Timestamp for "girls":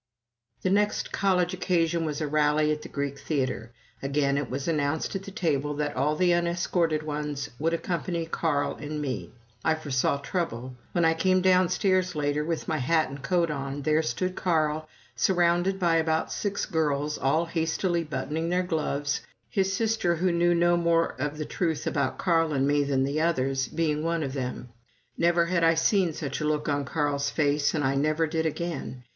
16.65-17.19